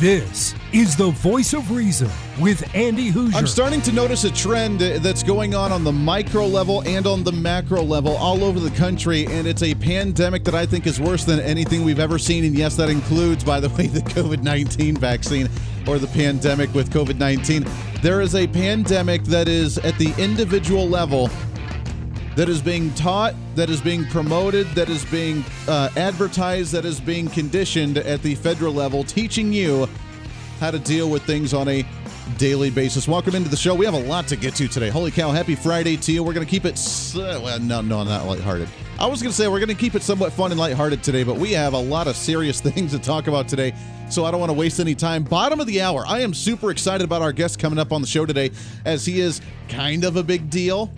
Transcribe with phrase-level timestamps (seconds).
[0.00, 3.34] This is the voice of reason with Andy Hooser.
[3.34, 7.24] I'm starting to notice a trend that's going on on the micro level and on
[7.24, 11.00] the macro level all over the country, and it's a pandemic that I think is
[11.00, 12.44] worse than anything we've ever seen.
[12.44, 15.48] And yes, that includes, by the way, the COVID 19 vaccine
[15.88, 17.64] or the pandemic with COVID 19.
[18.02, 21.30] There is a pandemic that is at the individual level
[22.36, 27.00] that is being taught, that is being promoted, that is being uh, advertised, that is
[27.00, 29.88] being conditioned at the federal level, teaching you
[30.60, 31.84] how to deal with things on a
[32.36, 33.08] daily basis.
[33.08, 33.74] Welcome into the show.
[33.74, 34.90] We have a lot to get to today.
[34.90, 36.22] Holy cow, happy Friday to you.
[36.22, 36.78] We're going to keep it,
[37.14, 38.68] well, no, no, not lighthearted.
[38.98, 41.22] I was going to say we're going to keep it somewhat fun and lighthearted today,
[41.22, 43.74] but we have a lot of serious things to talk about today,
[44.10, 45.22] so I don't want to waste any time.
[45.22, 48.06] Bottom of the hour, I am super excited about our guest coming up on the
[48.06, 48.50] show today,
[48.84, 50.92] as he is kind of a big deal.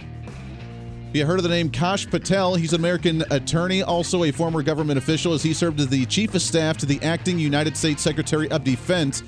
[1.15, 2.55] You heard of the name Kash Patel?
[2.55, 6.35] He's an American attorney, also a former government official, as he served as the chief
[6.35, 9.23] of staff to the acting United States Secretary of Defense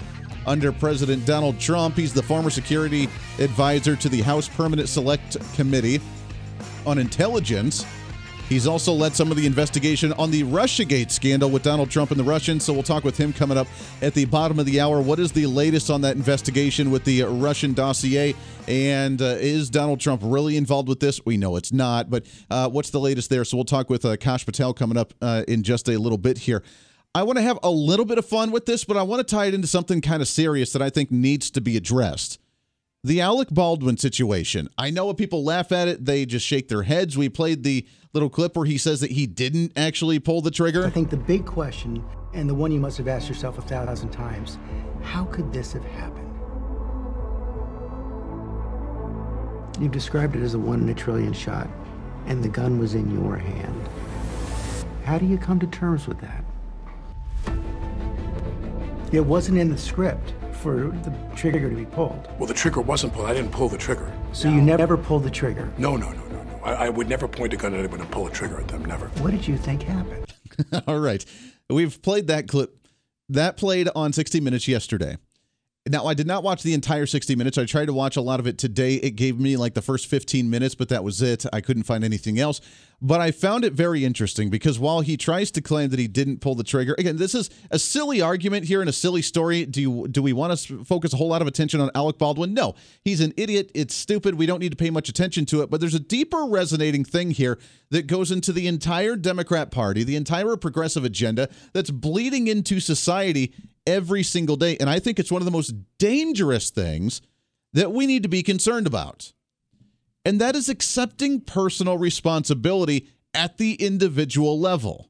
[0.46, 1.96] under President Donald Trump.
[1.96, 3.04] He's the former security
[3.38, 6.02] advisor to the House Permanent Select Committee
[6.84, 7.86] on Intelligence.
[8.50, 12.18] He's also led some of the investigation on the Russiagate scandal with Donald Trump and
[12.18, 12.64] the Russians.
[12.64, 13.68] So we'll talk with him coming up
[14.02, 15.00] at the bottom of the hour.
[15.00, 18.34] What is the latest on that investigation with the Russian dossier?
[18.66, 21.24] And uh, is Donald Trump really involved with this?
[21.24, 23.44] We know it's not, but uh, what's the latest there?
[23.44, 26.36] So we'll talk with uh, Kash Patel coming up uh, in just a little bit
[26.36, 26.64] here.
[27.14, 29.32] I want to have a little bit of fun with this, but I want to
[29.32, 32.39] tie it into something kind of serious that I think needs to be addressed.
[33.02, 34.68] The Alec Baldwin situation.
[34.76, 37.16] I know people laugh at it, they just shake their heads.
[37.16, 40.84] We played the little clip where he says that he didn't actually pull the trigger.
[40.84, 44.10] I think the big question, and the one you must have asked yourself a thousand
[44.10, 44.58] times,
[45.00, 46.30] how could this have happened?
[49.80, 51.70] You've described it as a one in a trillion shot,
[52.26, 53.88] and the gun was in your hand.
[55.04, 56.44] How do you come to terms with that?
[59.10, 62.28] It wasn't in the script for the trigger to be pulled.
[62.38, 63.26] Well, the trigger wasn't pulled.
[63.26, 64.12] I didn't pull the trigger.
[64.32, 65.70] So you never pulled the trigger.
[65.78, 66.60] No, no, no, no, no.
[66.62, 68.84] I, I would never point a gun at anyone and pull a trigger at them.
[68.84, 69.06] Never.
[69.22, 70.26] What did you think happened?
[70.86, 71.24] All right.
[71.68, 72.76] We've played that clip.
[73.28, 75.16] That played on 60 Minutes yesterday.
[75.88, 77.56] Now, I did not watch the entire 60 minutes.
[77.56, 78.96] I tried to watch a lot of it today.
[78.96, 81.46] It gave me like the first 15 minutes, but that was it.
[81.54, 82.60] I couldn't find anything else.
[83.02, 86.40] But I found it very interesting because while he tries to claim that he didn't
[86.40, 89.64] pull the trigger, again, this is a silly argument here and a silly story.
[89.64, 92.52] Do you do we want to focus a whole lot of attention on Alec Baldwin?
[92.52, 92.74] No.
[93.02, 93.70] He's an idiot.
[93.74, 94.34] It's stupid.
[94.34, 95.70] We don't need to pay much attention to it.
[95.70, 97.58] But there's a deeper resonating thing here
[97.90, 103.54] that goes into the entire Democrat Party, the entire progressive agenda that's bleeding into society
[103.86, 104.76] every single day.
[104.78, 107.22] And I think it's one of the most dangerous things
[107.72, 109.32] that we need to be concerned about.
[110.24, 115.08] And that is accepting personal responsibility at the individual level.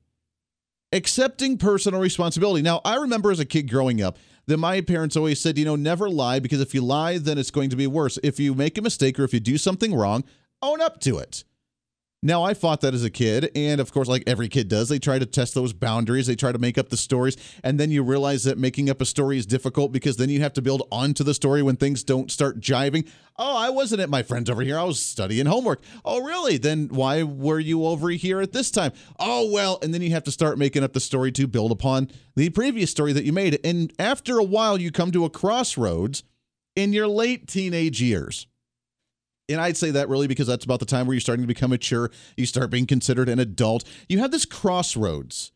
[0.92, 2.62] Accepting personal responsibility.
[2.62, 5.76] Now, I remember as a kid growing up that my parents always said, you know,
[5.76, 8.18] never lie because if you lie, then it's going to be worse.
[8.22, 10.24] If you make a mistake or if you do something wrong,
[10.62, 11.44] own up to it.
[12.22, 13.50] Now, I fought that as a kid.
[13.54, 16.26] And of course, like every kid does, they try to test those boundaries.
[16.26, 17.36] They try to make up the stories.
[17.64, 20.52] And then you realize that making up a story is difficult because then you have
[20.54, 23.08] to build onto the story when things don't start jiving.
[23.38, 24.78] Oh, I wasn't at my friend's over here.
[24.78, 25.80] I was studying homework.
[26.04, 26.58] Oh, really?
[26.58, 28.92] Then why were you over here at this time?
[29.18, 29.78] Oh, well.
[29.82, 32.90] And then you have to start making up the story to build upon the previous
[32.90, 33.58] story that you made.
[33.64, 36.22] And after a while, you come to a crossroads
[36.76, 38.46] in your late teenage years
[39.50, 41.70] and I'd say that really because that's about the time where you're starting to become
[41.70, 42.10] mature.
[42.36, 43.84] You start being considered an adult.
[44.08, 45.52] You have this crossroads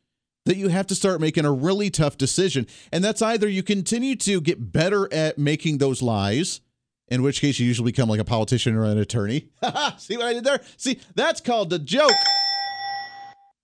[0.47, 2.67] that you have to start making a really tough decision.
[2.93, 6.61] And that's either you continue to get better at making those lies,
[7.09, 9.49] in which case you usually become like a politician or an attorney.
[9.97, 10.61] See what I did there?
[10.77, 12.13] See, that's called a joke.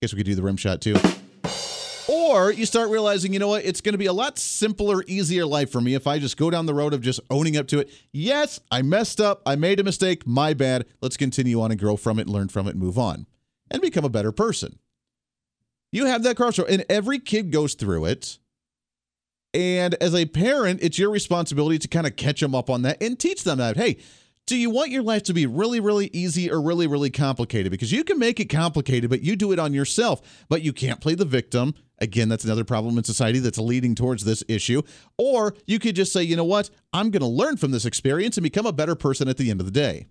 [0.01, 0.97] Guess we could do the rim shot too.
[2.31, 5.45] Or you start realizing, you know what, it's going to be a lot simpler, easier
[5.45, 7.81] life for me if I just go down the road of just owning up to
[7.81, 7.91] it.
[8.13, 9.43] Yes, I messed up.
[9.45, 10.27] I made a mistake.
[10.29, 10.87] My bad.
[11.03, 13.27] Let's continue on and grow from it, learn from it, move on,
[13.69, 14.79] and become a better person.
[15.91, 18.39] You have that crossroad, and every kid goes through it.
[19.53, 23.03] And as a parent, it's your responsibility to kind of catch them up on that
[23.03, 23.97] and teach them that, hey,
[24.47, 27.71] do you want your life to be really, really easy or really, really complicated?
[27.71, 30.21] Because you can make it complicated, but you do it on yourself.
[30.49, 31.75] But you can't play the victim.
[31.99, 34.83] Again, that's another problem in society that's leading towards this issue.
[35.19, 36.69] Or you could just say, you know what?
[36.93, 39.61] I'm going to learn from this experience and become a better person at the end
[39.61, 40.07] of the day.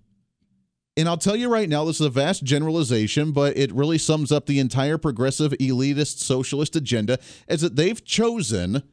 [0.95, 4.31] And I'll tell you right now, this is a vast generalization, but it really sums
[4.31, 8.83] up the entire progressive, elitist, socialist agenda is that they've chosen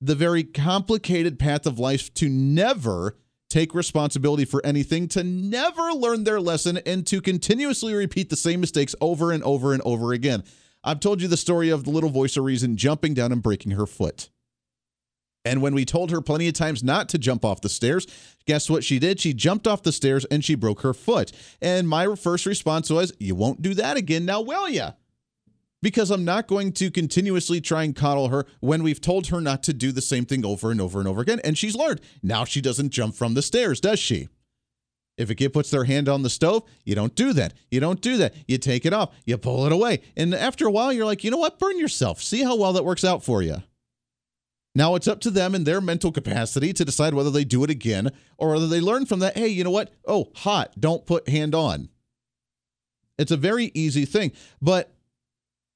[0.00, 3.16] the very complicated path of life to never
[3.52, 8.60] take responsibility for anything, to never learn their lesson, and to continuously repeat the same
[8.60, 10.42] mistakes over and over and over again.
[10.82, 13.72] I've told you the story of the little voice of reason jumping down and breaking
[13.72, 14.30] her foot.
[15.44, 18.06] And when we told her plenty of times not to jump off the stairs,
[18.46, 19.20] guess what she did?
[19.20, 21.32] She jumped off the stairs and she broke her foot.
[21.60, 24.92] And my first response was, You won't do that again now, will ya?
[25.82, 29.62] Because I'm not going to continuously try and coddle her when we've told her not
[29.64, 31.40] to do the same thing over and over and over again.
[31.42, 32.00] And she's learned.
[32.22, 34.28] Now she doesn't jump from the stairs, does she?
[35.18, 37.52] If a kid puts their hand on the stove, you don't do that.
[37.70, 38.34] You don't do that.
[38.48, 40.00] You take it off, you pull it away.
[40.16, 41.58] And after a while, you're like, you know what?
[41.58, 42.22] Burn yourself.
[42.22, 43.56] See how well that works out for you.
[44.74, 47.68] Now it's up to them and their mental capacity to decide whether they do it
[47.68, 49.36] again or whether they learn from that.
[49.36, 49.92] Hey, you know what?
[50.06, 50.80] Oh, hot.
[50.80, 51.90] Don't put hand on.
[53.18, 54.32] It's a very easy thing.
[54.62, 54.91] But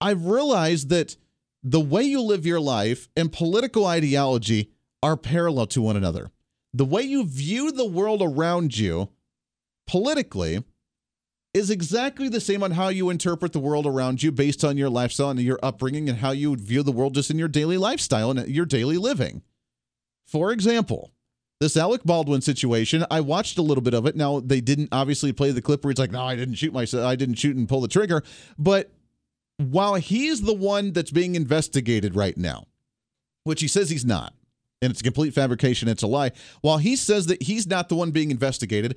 [0.00, 1.16] I've realized that
[1.62, 4.70] the way you live your life and political ideology
[5.02, 6.30] are parallel to one another.
[6.72, 9.08] The way you view the world around you
[9.86, 10.62] politically
[11.54, 14.90] is exactly the same on how you interpret the world around you based on your
[14.90, 18.30] lifestyle and your upbringing and how you view the world just in your daily lifestyle
[18.30, 19.42] and your daily living.
[20.26, 21.12] For example,
[21.58, 24.16] this Alec Baldwin situation, I watched a little bit of it.
[24.16, 27.06] Now, they didn't obviously play the clip where he's like, no, I didn't shoot myself.
[27.06, 28.22] I didn't shoot and pull the trigger.
[28.58, 28.92] But
[29.58, 32.64] while he's the one that's being investigated right now,
[33.44, 34.34] which he says he's not,
[34.82, 37.94] and it's a complete fabrication, it's a lie, while he says that he's not the
[37.94, 38.96] one being investigated,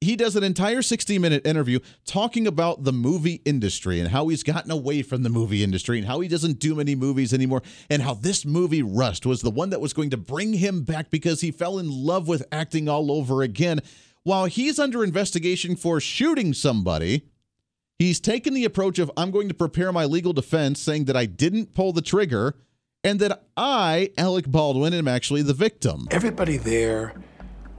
[0.00, 4.44] he does an entire 60 minute interview talking about the movie industry and how he's
[4.44, 8.02] gotten away from the movie industry and how he doesn't do many movies anymore and
[8.02, 11.40] how this movie Rust was the one that was going to bring him back because
[11.40, 13.80] he fell in love with acting all over again.
[14.22, 17.24] While he's under investigation for shooting somebody,
[17.98, 21.26] he's taken the approach of I'm going to prepare my legal defense saying that I
[21.26, 22.56] didn't pull the trigger
[23.04, 26.08] and that I, Alec Baldwin, am actually the victim.
[26.10, 27.14] Everybody there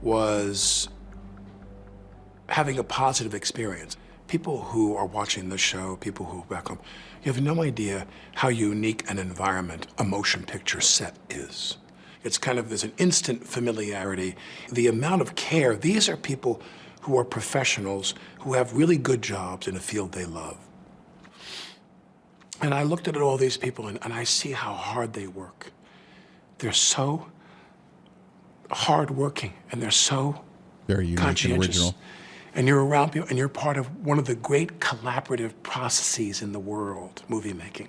[0.02, 0.88] was
[2.48, 3.96] having a positive experience.
[4.28, 6.78] People who are watching the show, people who home,
[7.22, 11.76] you have no idea how unique an environment a motion picture set is.
[12.22, 14.36] It's kind of there's an instant familiarity.
[14.70, 16.62] The amount of care, these are people
[17.00, 20.58] who are professionals who have really good jobs in a field they love.
[22.62, 25.72] And I looked at all these people and, and I see how hard they work.
[26.58, 27.26] They're so
[28.70, 30.42] hardworking and they're so
[30.86, 31.66] Very unique and conscientious.
[31.66, 31.94] original.
[32.54, 36.52] And you're around people and you're part of one of the great collaborative processes in
[36.52, 37.88] the world, movie making.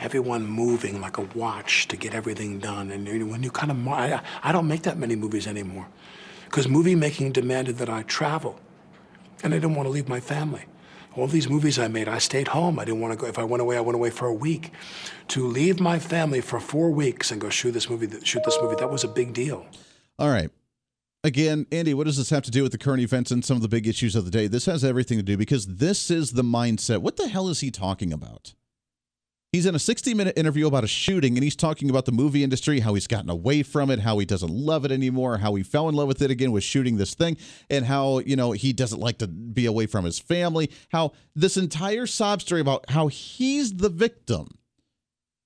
[0.00, 2.90] Everyone moving like a watch to get everything done.
[2.90, 5.86] And when you kind of, I, I don't make that many movies anymore
[6.46, 8.58] because movie making demanded that I travel.
[9.44, 10.64] And I didn't want to leave my family.
[11.14, 12.78] All these movies I made, I stayed home.
[12.78, 13.26] I didn't want to go.
[13.26, 14.72] If I went away, I went away for a week.
[15.28, 18.76] To leave my family for four weeks and go shoot this movie, shoot this movie,
[18.76, 19.66] that was a big deal.
[20.18, 20.50] All right.
[21.24, 23.62] Again, Andy, what does this have to do with the current events and some of
[23.62, 24.46] the big issues of the day?
[24.46, 26.98] This has everything to do because this is the mindset.
[26.98, 28.54] What the hell is he talking about?
[29.56, 32.44] He's in a 60 minute interview about a shooting and he's talking about the movie
[32.44, 35.62] industry, how he's gotten away from it, how he doesn't love it anymore, how he
[35.62, 37.38] fell in love with it again with shooting this thing,
[37.70, 40.70] and how, you know, he doesn't like to be away from his family.
[40.90, 44.58] How this entire sob story about how he's the victim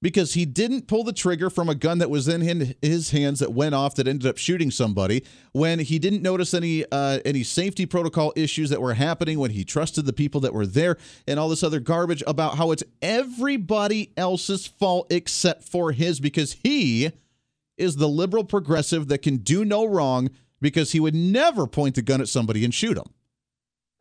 [0.02, 3.52] because he didn't pull the trigger from a gun that was in his hands that
[3.52, 7.86] went off that ended up shooting somebody when he didn't notice any uh, any safety
[7.86, 11.48] protocol issues that were happening when he trusted the people that were there and all
[11.48, 17.10] this other garbage about how it's everybody else's fault except for his because he
[17.76, 20.30] is the liberal progressive that can do no wrong
[20.60, 23.06] because he would never point the gun at somebody and shoot them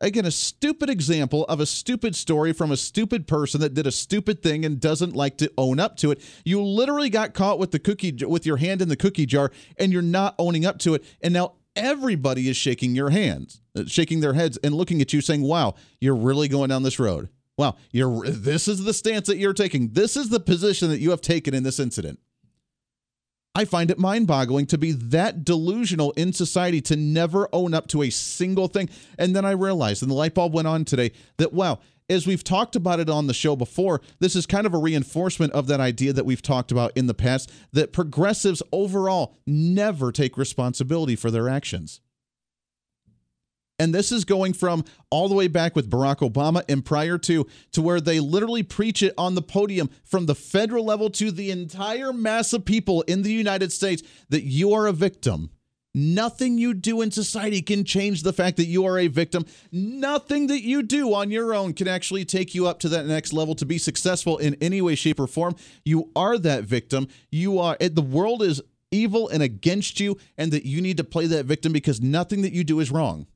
[0.02, 3.92] Again, a stupid example of a stupid story from a stupid person that did a
[3.92, 6.22] stupid thing and doesn't like to own up to it.
[6.42, 9.92] You literally got caught with the cookie with your hand in the cookie jar and
[9.92, 11.04] you're not owning up to it.
[11.20, 15.20] And now everybody is shaking your hands, uh, shaking their heads and looking at you
[15.20, 17.28] saying, "Wow, you're really going down this road."
[17.58, 19.90] Wow, you're this is the stance that you're taking.
[19.90, 22.18] This is the position that you have taken in this incident.
[23.54, 27.88] I find it mind boggling to be that delusional in society to never own up
[27.88, 28.88] to a single thing.
[29.18, 32.44] And then I realized, and the light bulb went on today, that wow, as we've
[32.44, 35.80] talked about it on the show before, this is kind of a reinforcement of that
[35.80, 41.30] idea that we've talked about in the past that progressives overall never take responsibility for
[41.30, 42.00] their actions.
[43.80, 47.46] And this is going from all the way back with Barack Obama and prior to,
[47.72, 51.50] to where they literally preach it on the podium from the federal level to the
[51.50, 55.50] entire mass of people in the United States that you are a victim
[55.94, 59.44] Nothing you do in society can change the fact that you are a victim.
[59.72, 63.32] Nothing that you do on your own can actually take you up to that next
[63.32, 65.56] level to be successful in any way, shape, or form.
[65.84, 67.08] You are that victim.
[67.32, 71.26] You are, the world is evil and against you, and that you need to play
[71.26, 73.26] that victim because nothing that you do is wrong.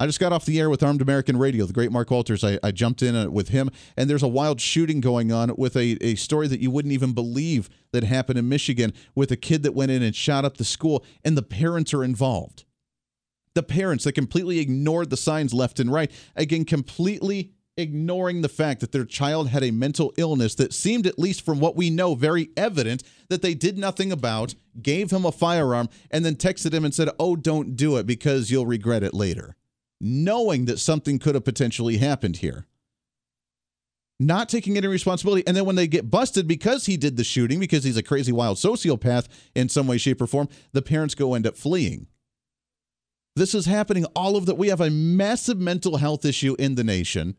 [0.00, 2.42] I just got off the air with Armed American Radio, the great Mark Walters.
[2.42, 5.76] I, I jumped in uh, with him, and there's a wild shooting going on with
[5.76, 9.62] a, a story that you wouldn't even believe that happened in Michigan with a kid
[9.62, 12.64] that went in and shot up the school, and the parents are involved.
[13.52, 18.80] The parents that completely ignored the signs left and right, again, completely ignoring the fact
[18.80, 22.14] that their child had a mental illness that seemed, at least from what we know,
[22.14, 26.86] very evident that they did nothing about, gave him a firearm, and then texted him
[26.86, 29.56] and said, Oh, don't do it because you'll regret it later
[30.00, 32.66] knowing that something could have potentially happened here.
[34.18, 35.46] Not taking any responsibility.
[35.46, 38.32] And then when they get busted because he did the shooting, because he's a crazy
[38.32, 42.06] wild sociopath in some way, shape, or form, the parents go end up fleeing.
[43.34, 44.58] This is happening all of that.
[44.58, 47.36] We have a massive mental health issue in the nation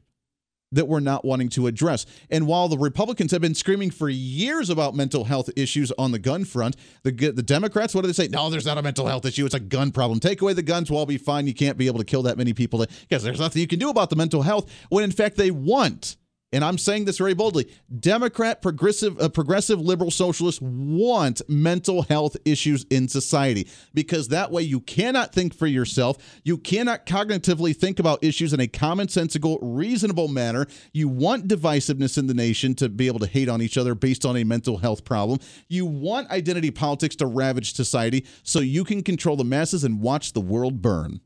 [0.72, 2.06] that we're not wanting to address.
[2.30, 6.20] And while the Republicans have been screaming for years about mental health issues on the
[6.20, 8.28] gun front, the the Democrats, what do they say?
[8.28, 9.46] No, there's not a mental health issue.
[9.46, 10.20] It's a gun problem.
[10.20, 11.48] Take away the guns, we'll all be fine.
[11.48, 13.90] You can't be able to kill that many people because there's nothing you can do
[13.90, 14.70] about the mental health.
[14.90, 16.18] When in fact they want
[16.54, 22.36] and I'm saying this very boldly, Democrat, progressive, uh, progressive liberal socialists want mental health
[22.44, 26.18] issues in society because that way you cannot think for yourself.
[26.44, 30.68] You cannot cognitively think about issues in a commonsensical, reasonable manner.
[30.92, 34.26] You want divisiveness in the nation to be able to hate on each other based
[34.26, 35.40] on a mental health problem.
[35.70, 40.34] You want identity politics to ravage society so you can control the masses and watch
[40.34, 41.22] the world burn.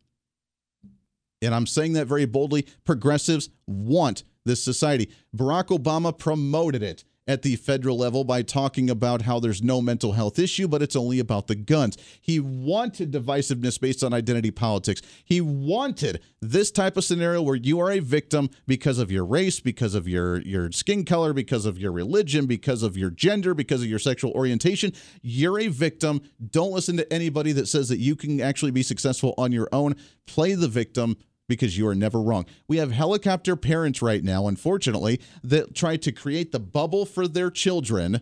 [1.42, 2.68] And I'm saying that very boldly.
[2.86, 5.12] Progressives want this society.
[5.36, 10.12] Barack Obama promoted it at the federal level by talking about how there's no mental
[10.14, 11.98] health issue, but it's only about the guns.
[12.22, 15.02] He wanted divisiveness based on identity politics.
[15.24, 19.60] He wanted this type of scenario where you are a victim because of your race,
[19.60, 23.82] because of your, your skin color, because of your religion, because of your gender, because
[23.82, 24.94] of your sexual orientation.
[25.22, 26.22] You're a victim.
[26.52, 29.96] Don't listen to anybody that says that you can actually be successful on your own.
[30.28, 32.46] Play the victim because you are never wrong.
[32.68, 37.52] We have helicopter parents right now, unfortunately, that try to create the bubble for their
[37.52, 38.22] children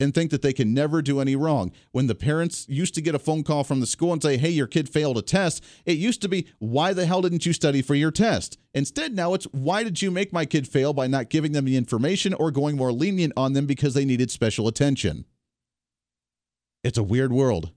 [0.00, 1.72] and think that they can never do any wrong.
[1.92, 4.48] When the parents used to get a phone call from the school and say, hey,
[4.48, 7.82] your kid failed a test, it used to be, why the hell didn't you study
[7.82, 8.58] for your test?
[8.72, 11.76] Instead, now it's, why did you make my kid fail by not giving them the
[11.76, 15.26] information or going more lenient on them because they needed special attention?
[16.82, 17.72] It's a weird world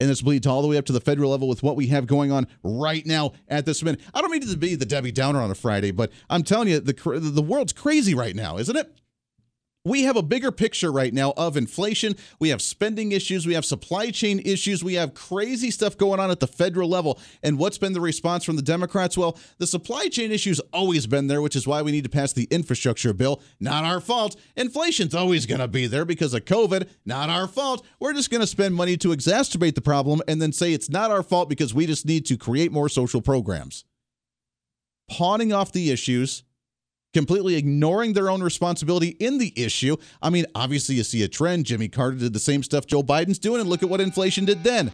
[0.00, 2.06] and this bleeds all the way up to the federal level with what we have
[2.06, 4.00] going on right now at this minute.
[4.14, 6.80] I don't mean to be the Debbie Downer on a Friday, but I'm telling you,
[6.80, 8.92] the the world's crazy right now, isn't it?
[9.84, 12.14] We have a bigger picture right now of inflation.
[12.40, 13.46] We have spending issues.
[13.46, 14.84] We have supply chain issues.
[14.84, 17.18] We have crazy stuff going on at the federal level.
[17.42, 19.16] And what's been the response from the Democrats?
[19.16, 22.32] Well, the supply chain issue's always been there, which is why we need to pass
[22.32, 23.40] the infrastructure bill.
[23.60, 24.36] Not our fault.
[24.56, 26.88] Inflation's always going to be there because of COVID.
[27.06, 27.86] Not our fault.
[28.00, 31.10] We're just going to spend money to exacerbate the problem and then say it's not
[31.10, 33.84] our fault because we just need to create more social programs.
[35.10, 36.42] Pawning off the issues
[37.14, 39.96] completely ignoring their own responsibility in the issue.
[40.22, 41.66] I mean, obviously, you see a trend.
[41.66, 44.62] Jimmy Carter did the same stuff Joe Biden's doing, and look at what inflation did
[44.62, 44.92] then.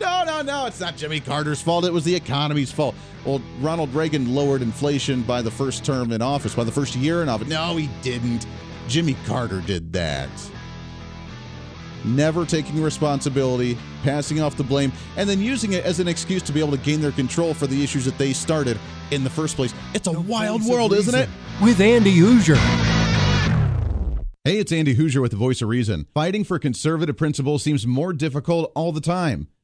[0.00, 1.84] No, no, no, it's not Jimmy Carter's fault.
[1.84, 2.94] It was the economy's fault.
[3.24, 7.22] Well, Ronald Reagan lowered inflation by the first term in office, by the first year
[7.22, 7.48] in office.
[7.48, 8.46] No, he didn't.
[8.88, 10.28] Jimmy Carter did that
[12.04, 16.52] never taking responsibility, passing off the blame, and then using it as an excuse to
[16.52, 18.78] be able to gain their control for the issues that they started
[19.10, 19.74] in the first place.
[19.94, 21.28] It's a the wild world, isn't it?
[21.62, 22.56] With Andy Hooser.
[24.44, 26.06] Hey, it's Andy Hooser with the Voice of Reason.
[26.14, 29.46] Fighting for conservative principles seems more difficult all the time.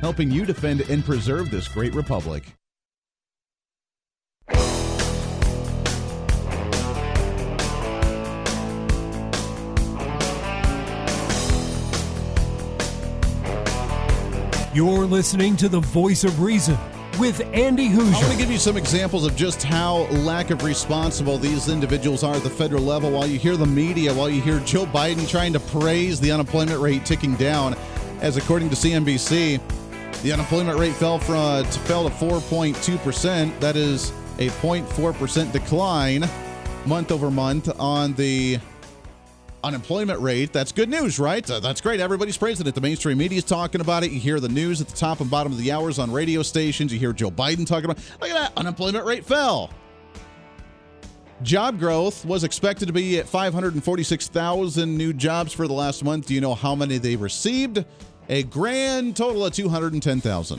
[0.00, 2.44] helping you defend and preserve this great republic.
[14.72, 16.78] You're listening to the voice of reason
[17.18, 18.14] with Andy Hooser.
[18.14, 22.22] I want to give you some examples of just how lack of responsible these individuals
[22.22, 23.10] are at the federal level.
[23.10, 26.80] While you hear the media, while you hear Joe Biden trying to praise the unemployment
[26.80, 27.74] rate ticking down,
[28.20, 29.60] as according to CNBC,
[30.22, 33.58] the unemployment rate fell from uh, fell to 4.2 percent.
[33.60, 36.24] That is a 0.4 percent decline
[36.86, 38.58] month over month on the
[39.62, 40.52] unemployment rate.
[40.52, 41.48] That's good news, right?
[41.48, 42.00] Uh, that's great.
[42.00, 42.74] Everybody's praising it.
[42.74, 44.10] The mainstream media is talking about it.
[44.10, 46.92] You hear the news at the top and bottom of the hours on radio stations.
[46.92, 49.70] You hear Joe Biden talking about, look at that, unemployment rate fell.
[51.42, 56.26] Job growth was expected to be at 546,000 new jobs for the last month.
[56.26, 57.84] Do you know how many they received?
[58.30, 60.58] A grand total of 210,000.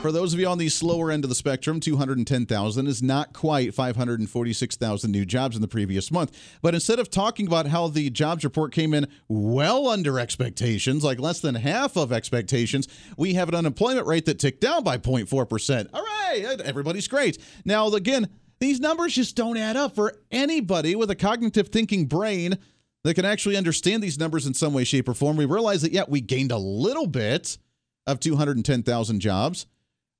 [0.00, 3.74] For those of you on the slower end of the spectrum, 210,000 is not quite
[3.74, 6.34] 546,000 new jobs in the previous month.
[6.62, 11.20] But instead of talking about how the jobs report came in well under expectations, like
[11.20, 15.88] less than half of expectations, we have an unemployment rate that ticked down by 0.4%.
[15.92, 17.36] All right, everybody's great.
[17.66, 22.56] Now, again, these numbers just don't add up for anybody with a cognitive thinking brain
[23.04, 25.36] that can actually understand these numbers in some way, shape, or form.
[25.36, 27.58] We realize that, yeah, we gained a little bit
[28.06, 29.66] of 210,000 jobs.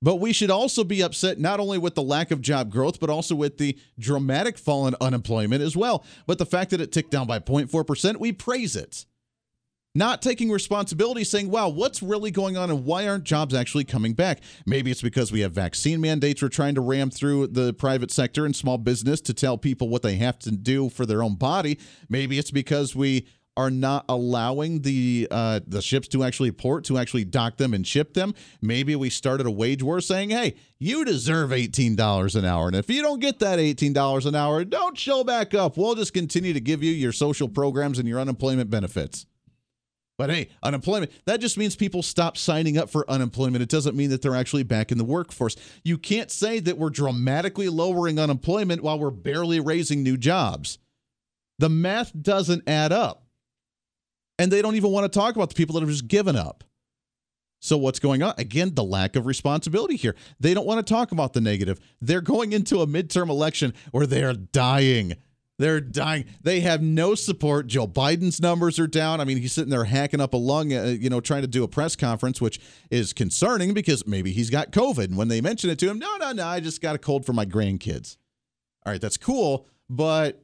[0.03, 3.11] But we should also be upset not only with the lack of job growth, but
[3.11, 6.03] also with the dramatic fall in unemployment as well.
[6.25, 9.05] But the fact that it ticked down by 0.4%, we praise it.
[9.93, 14.13] Not taking responsibility, saying, wow, what's really going on and why aren't jobs actually coming
[14.13, 14.39] back?
[14.65, 18.45] Maybe it's because we have vaccine mandates we're trying to ram through the private sector
[18.45, 21.77] and small business to tell people what they have to do for their own body.
[22.07, 23.27] Maybe it's because we
[23.57, 27.85] are not allowing the uh, the ships to actually port to actually dock them and
[27.85, 28.33] ship them.
[28.61, 32.77] Maybe we started a wage war saying, "Hey, you deserve eighteen dollars an hour, and
[32.77, 35.75] if you don't get that eighteen dollars an hour, don't show back up.
[35.75, 39.25] We'll just continue to give you your social programs and your unemployment benefits."
[40.21, 43.63] But hey, unemployment, that just means people stop signing up for unemployment.
[43.63, 45.55] It doesn't mean that they're actually back in the workforce.
[45.83, 50.77] You can't say that we're dramatically lowering unemployment while we're barely raising new jobs.
[51.57, 53.23] The math doesn't add up.
[54.37, 56.63] And they don't even want to talk about the people that have just given up.
[57.59, 58.35] So, what's going on?
[58.37, 60.15] Again, the lack of responsibility here.
[60.39, 61.79] They don't want to talk about the negative.
[61.99, 65.15] They're going into a midterm election where they are dying.
[65.61, 66.25] They're dying.
[66.41, 67.67] They have no support.
[67.67, 69.21] Joe Biden's numbers are down.
[69.21, 71.63] I mean, he's sitting there hacking up a lung, uh, you know, trying to do
[71.63, 75.05] a press conference, which is concerning because maybe he's got COVID.
[75.05, 77.25] And when they mention it to him, no, no, no, I just got a cold
[77.25, 78.17] for my grandkids.
[78.85, 79.67] All right, that's cool.
[79.89, 80.43] But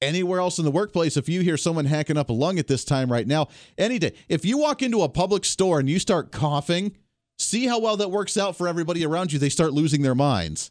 [0.00, 2.84] anywhere else in the workplace, if you hear someone hacking up a lung at this
[2.84, 3.48] time right now,
[3.78, 6.96] any day, if you walk into a public store and you start coughing,
[7.38, 9.38] see how well that works out for everybody around you.
[9.38, 10.70] They start losing their minds.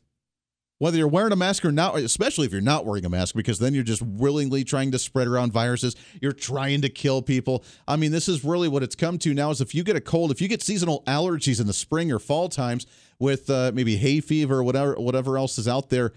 [0.82, 3.60] Whether you're wearing a mask or not, especially if you're not wearing a mask, because
[3.60, 5.96] then you're just willingly trying to spread around viruses.
[6.20, 7.64] You're trying to kill people.
[7.88, 10.02] I mean, this is really what it's come to now is if you get a
[10.02, 12.88] cold, if you get seasonal allergies in the spring or fall times
[13.20, 16.14] with uh, maybe hay fever or whatever, whatever else is out there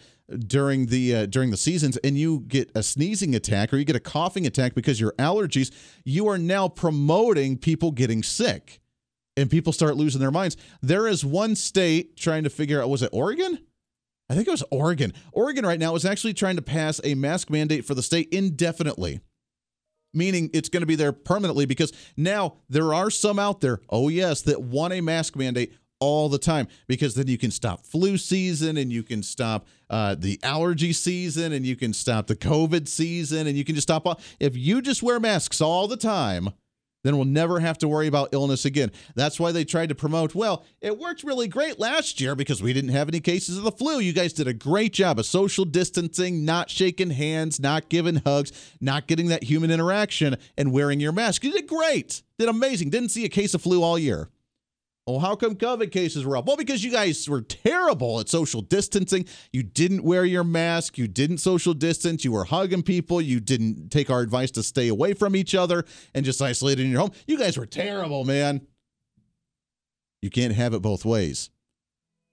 [0.47, 3.97] during the uh, during the seasons and you get a sneezing attack or you get
[3.97, 5.71] a coughing attack because your allergies
[6.07, 8.81] you are now promoting people getting sick
[9.37, 13.03] and people start losing their minds there is one state trying to figure out was
[13.03, 13.59] it Oregon
[14.29, 17.51] I think it was Oregon Oregon right now is actually trying to pass a mask
[17.51, 19.21] mandate for the state indefinitely
[20.17, 24.09] meaning it's going to be there permanently because now there are some out there oh
[24.09, 28.19] yes that want a mask mandate all the time because then you can stop flu
[28.19, 32.89] season and you can stop uh, the allergy season and you can stop the COVID
[32.89, 34.21] season and you can just stop all.
[34.39, 36.51] If you just wear masks all the time,
[37.05, 38.91] then we'll never have to worry about illness again.
[39.15, 42.73] That's why they tried to promote, well, it worked really great last year because we
[42.73, 44.01] didn't have any cases of the flu.
[44.01, 48.51] You guys did a great job of social distancing, not shaking hands, not giving hugs,
[48.81, 51.45] not getting that human interaction, and wearing your mask.
[51.45, 52.23] You did great.
[52.39, 52.91] Did amazing.
[52.91, 54.29] Didn't see a case of flu all year.
[55.07, 56.47] Oh, how come COVID cases were up?
[56.47, 59.27] Well, because you guys were terrible at social distancing.
[59.53, 60.97] You didn't wear your mask.
[60.97, 62.25] You didn't social distance.
[62.25, 63.21] You were hugging people.
[63.21, 66.91] You didn't take our advice to stay away from each other and just isolate in
[66.91, 67.11] your home.
[67.27, 68.67] You guys were terrible, man.
[70.23, 71.51] You can't have it both ways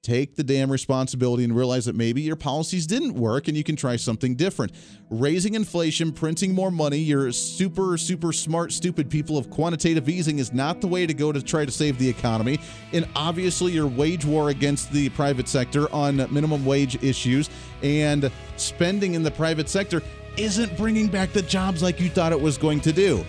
[0.04, 3.76] take the damn responsibility and realize that maybe your policies didn't work and you can
[3.76, 4.72] try something different.
[5.10, 10.52] Raising inflation, printing more money, your super, super smart, stupid people of quantitative easing is
[10.54, 12.60] not the way to go to try to save the economy.
[12.94, 17.50] And obviously, your wage war against the private sector on minimum wage issues
[17.84, 20.02] and spending in the private sector
[20.38, 23.24] isn't bringing back the jobs like you thought it was going to do.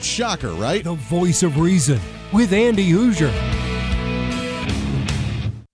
[0.00, 0.84] Shocker, right?
[0.84, 2.00] The voice of reason
[2.32, 3.77] with Andy Hooser.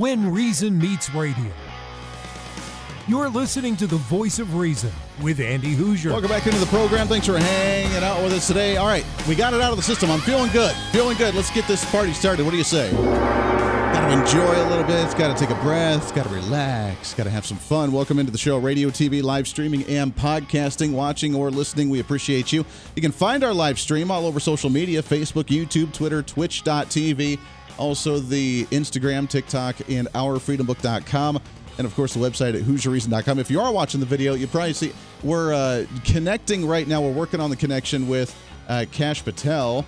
[0.00, 1.52] When Reason Meets Radio.
[3.06, 6.10] You're listening to the voice of reason with Andy Hooser.
[6.10, 7.06] Welcome back into the program.
[7.06, 8.78] Thanks for hanging out with us today.
[8.78, 10.10] All right, we got it out of the system.
[10.10, 10.74] I'm feeling good.
[10.90, 11.34] Feeling good.
[11.34, 12.46] Let's get this party started.
[12.46, 12.90] What do you say?
[12.92, 15.14] Got to enjoy a little bit.
[15.18, 16.14] Got to take a breath.
[16.14, 17.12] Got to relax.
[17.12, 17.92] Got to have some fun.
[17.92, 20.92] Welcome into the show, radio, TV, live streaming, and podcasting.
[20.92, 22.64] Watching or listening, we appreciate you.
[22.96, 27.38] You can find our live stream all over social media Facebook, YouTube, Twitter, Twitch.tv.
[27.80, 31.40] Also, the Instagram, TikTok, and OurFreedomBook.com
[31.78, 33.38] and of course the website at HooserReason.com.
[33.38, 37.00] If you are watching the video, you probably see we're uh, connecting right now.
[37.00, 38.36] We're working on the connection with
[38.68, 39.86] uh, Kash Patel.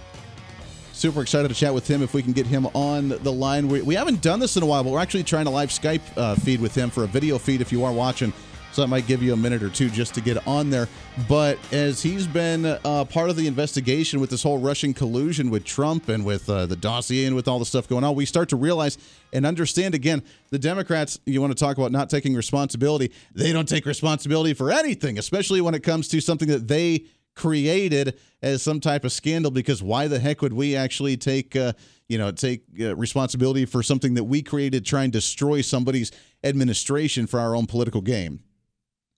[0.95, 3.69] Super excited to chat with him if we can get him on the line.
[3.69, 6.01] We, we haven't done this in a while, but we're actually trying to live Skype
[6.17, 8.33] uh, feed with him for a video feed if you are watching.
[8.73, 10.89] So that might give you a minute or two just to get on there.
[11.29, 15.65] But as he's been uh, part of the investigation with this whole Russian collusion with
[15.65, 18.49] Trump and with uh, the dossier and with all the stuff going on, we start
[18.49, 18.97] to realize
[19.31, 23.69] and understand again the Democrats, you want to talk about not taking responsibility, they don't
[23.69, 27.05] take responsibility for anything, especially when it comes to something that they
[27.35, 31.73] created as some type of scandal because why the heck would we actually take uh,
[32.09, 36.13] you know take uh, responsibility for something that we created trying to destroy somebody's
[36.45, 38.41] administration for our own political game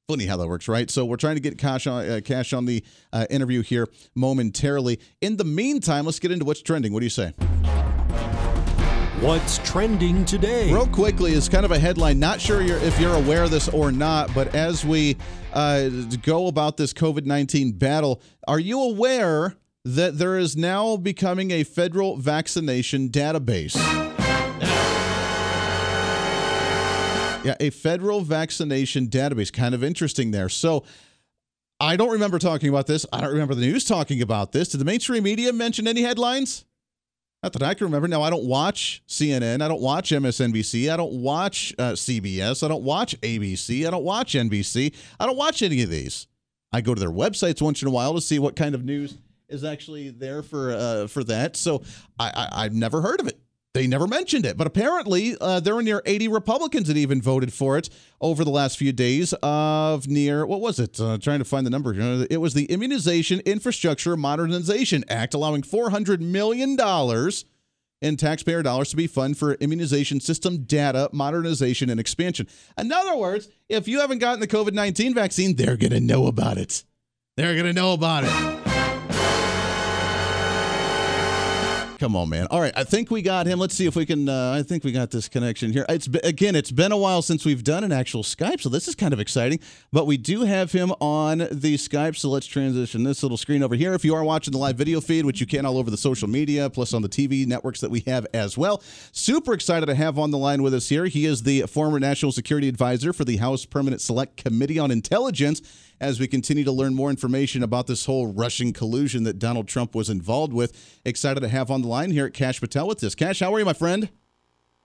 [0.06, 0.90] Funny how that works, right?
[0.90, 5.00] So we're trying to get Kash on, uh, Kash on the uh, interview here momentarily.
[5.22, 6.92] In the meantime, let's get into what's trending.
[6.92, 7.30] What do you say?
[9.20, 10.70] What's trending today?
[10.70, 12.18] Real quickly is kind of a headline.
[12.18, 15.16] Not sure you're, if you're aware of this or not, but as we
[15.54, 15.88] uh,
[16.20, 19.54] go about this COVID 19 battle, are you aware
[19.86, 24.13] that there is now becoming a federal vaccination database?
[27.44, 29.52] Yeah, a federal vaccination database.
[29.52, 30.48] Kind of interesting there.
[30.48, 30.84] So
[31.78, 33.04] I don't remember talking about this.
[33.12, 34.68] I don't remember the news talking about this.
[34.68, 36.64] Did the mainstream media mention any headlines?
[37.42, 38.08] Not that I can remember.
[38.08, 39.60] Now, I don't watch CNN.
[39.60, 40.90] I don't watch MSNBC.
[40.90, 42.64] I don't watch uh, CBS.
[42.64, 43.86] I don't watch ABC.
[43.86, 44.94] I don't watch NBC.
[45.20, 46.26] I don't watch any of these.
[46.72, 49.18] I go to their websites once in a while to see what kind of news
[49.50, 51.56] is actually there for uh, for that.
[51.56, 51.82] So
[52.18, 53.38] I, I, I've never heard of it.
[53.74, 57.52] They never mentioned it, but apparently uh, there were near 80 Republicans that even voted
[57.52, 59.34] for it over the last few days.
[59.42, 61.00] Of near what was it?
[61.00, 61.92] Uh, trying to find the number.
[62.30, 67.46] It was the Immunization Infrastructure Modernization Act, allowing 400 million dollars
[68.00, 72.46] in taxpayer dollars to be funded for immunization system data modernization and expansion.
[72.78, 76.28] In other words, if you haven't gotten the COVID 19 vaccine, they're going to know
[76.28, 76.84] about it.
[77.36, 78.63] They're going to know about it.
[82.04, 82.46] Come on, man.
[82.50, 83.58] All right, I think we got him.
[83.58, 84.28] Let's see if we can.
[84.28, 85.86] Uh, I think we got this connection here.
[85.88, 88.94] It's again, it's been a while since we've done an actual Skype, so this is
[88.94, 89.58] kind of exciting.
[89.90, 93.74] But we do have him on the Skype, so let's transition this little screen over
[93.74, 93.94] here.
[93.94, 96.28] If you are watching the live video feed, which you can all over the social
[96.28, 100.18] media, plus on the TV networks that we have as well, super excited to have
[100.18, 101.06] on the line with us here.
[101.06, 105.62] He is the former national security advisor for the House Permanent Select Committee on Intelligence
[106.00, 109.94] as we continue to learn more information about this whole Russian collusion that Donald Trump
[109.94, 111.00] was involved with.
[111.04, 113.14] Excited to have on the line here at Kash Patel with this.
[113.14, 114.08] Kash, how are you, my friend?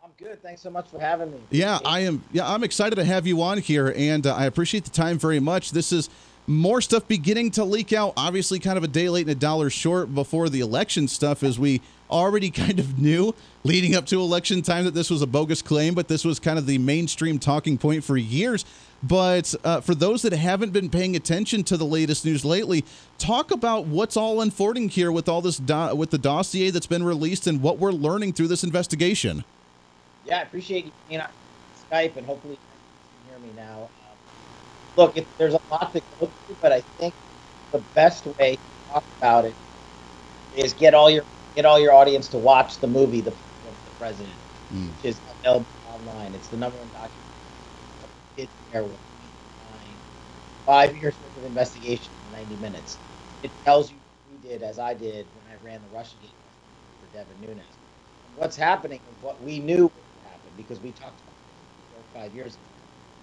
[0.03, 0.41] I'm good.
[0.41, 1.39] Thanks so much for having me.
[1.49, 2.23] Yeah, I am.
[2.31, 5.39] Yeah, I'm excited to have you on here, and uh, I appreciate the time very
[5.39, 5.71] much.
[5.71, 6.09] This is
[6.49, 8.13] more stuff beginning to leak out.
[8.17, 11.59] Obviously, kind of a day late and a dollar short before the election stuff, as
[11.59, 13.33] we already kind of knew
[13.63, 16.57] leading up to election time that this was a bogus claim, but this was kind
[16.57, 18.65] of the mainstream talking point for years.
[19.03, 22.83] But uh, for those that haven't been paying attention to the latest news lately,
[23.19, 27.03] talk about what's all unfolding here with all this do- with the dossier that's been
[27.03, 29.45] released and what we're learning through this investigation.
[30.25, 31.29] Yeah, I appreciate you being on
[31.89, 32.59] Skype, and hopefully you
[33.29, 33.89] can hear me now.
[34.97, 37.15] Look, it, there's a lot to go through, but I think
[37.73, 39.57] the best way to talk about it
[40.51, 41.25] is get all your
[41.55, 43.31] get all your audience to watch the movie The,
[43.85, 44.39] the President,
[44.71, 44.89] mm.
[44.89, 46.35] which is available online.
[46.35, 47.13] It's the number one documentary
[48.37, 48.99] did there with
[50.65, 53.01] five years worth of investigation in 90 minutes.
[53.43, 56.37] It tells you what we did, as I did when I ran the Russia Gate
[56.99, 57.79] for Devin Nunes.
[58.35, 62.07] what's happening is what we knew would happen because we talked about it four or
[62.21, 62.63] five years ago.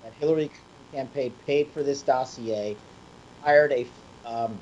[0.03, 0.53] That Hillary
[0.97, 2.75] campaign paid for this dossier,
[3.43, 3.87] hired a
[4.25, 4.59] um,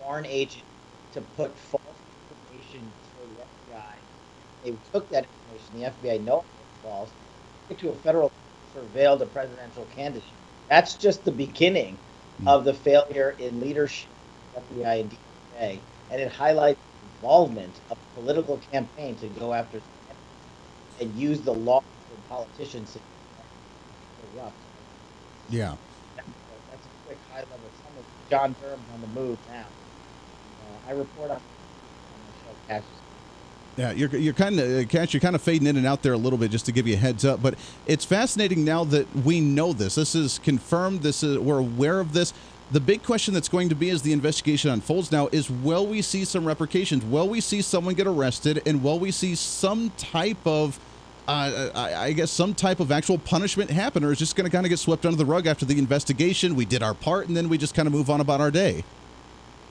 [0.00, 0.64] foreign agent
[1.12, 1.82] to put false
[2.30, 3.94] information to the FBI.
[4.64, 6.44] They took that information, the FBI know it was
[6.82, 7.10] false,
[7.68, 8.30] took to a federal
[8.76, 10.22] surveilled a presidential candidate.
[10.68, 11.98] That's just the beginning
[12.40, 12.48] mm.
[12.48, 14.08] of the failure in leadership,
[14.56, 15.78] of the FBI and DOJ,
[16.12, 19.80] and it highlights the involvement of political campaign to go after
[21.00, 22.96] and use the law and politicians.
[25.50, 25.76] Yeah.
[26.16, 28.04] That's a quick high level summary.
[28.30, 29.60] John Durham's on the move now.
[29.60, 31.42] Uh, I report on, on
[32.26, 32.82] the show, Kash.
[33.76, 35.14] yeah, you're, you're kind of Kash.
[35.14, 36.94] You're kind of fading in and out there a little bit, just to give you
[36.94, 37.40] a heads up.
[37.40, 37.54] But
[37.86, 39.94] it's fascinating now that we know this.
[39.94, 41.02] This is confirmed.
[41.02, 42.34] This is we're aware of this.
[42.70, 46.02] The big question that's going to be as the investigation unfolds now is: Will we
[46.02, 47.02] see some repercussions?
[47.04, 48.60] Will we see someone get arrested?
[48.66, 50.78] And will we see some type of
[51.28, 54.50] uh, I, I, guess some type of actual punishment happen, or is just going to
[54.50, 56.54] kind of get swept under the rug after the investigation?
[56.54, 58.82] We did our part, and then we just kind of move on about our day.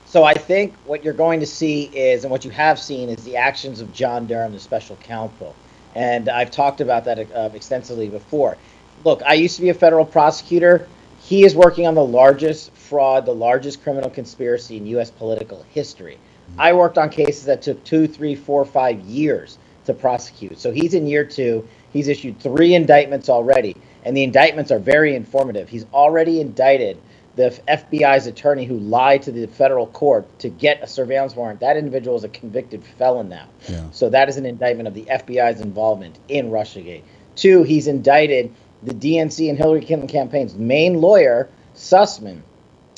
[0.06, 3.24] So I think what you're going to see is, and what you have seen, is
[3.24, 5.54] the actions of John Durham, the special counsel.
[5.96, 8.56] And I've talked about that uh, extensively before.
[9.04, 10.86] Look, I used to be a federal prosecutor.
[11.20, 15.10] He is working on the largest fraud, the largest criminal conspiracy in U.S.
[15.10, 16.18] political history.
[16.56, 20.58] I worked on cases that took two, three, four, five years to prosecute.
[20.58, 21.68] So he's in year two.
[21.92, 25.68] He's issued three indictments already, and the indictments are very informative.
[25.68, 26.98] He's already indicted
[27.38, 31.76] the FBI's attorney who lied to the federal court to get a surveillance warrant, that
[31.76, 33.46] individual is a convicted felon now.
[33.68, 33.88] Yeah.
[33.92, 37.02] So that is an indictment of the FBI's involvement in Russiagate.
[37.36, 42.42] Two, he's indicted the DNC and Hillary Clinton campaign's main lawyer, Sussman.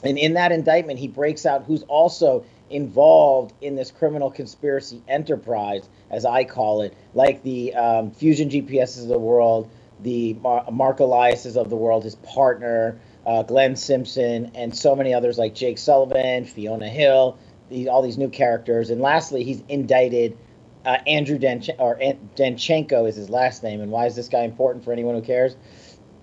[0.03, 5.89] And in that indictment, he breaks out who's also involved in this criminal conspiracy enterprise,
[6.11, 9.71] as I call it, like the um, Fusion GPSs of the world,
[10.03, 15.13] the Mar- Marc Elias's of the world, his partner, uh, Glenn Simpson, and so many
[15.13, 18.91] others like Jake Sullivan, Fiona Hill, these, all these new characters.
[18.91, 20.39] And lastly, he's indicted
[20.85, 21.37] uh, Andrew
[21.79, 21.99] or
[22.37, 23.81] Danchenko is his last name.
[23.81, 25.57] And why is this guy important for anyone who cares?